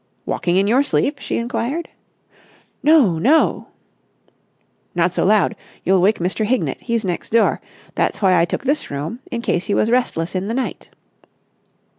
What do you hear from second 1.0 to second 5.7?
she inquired. "No, no!" "Not so loud!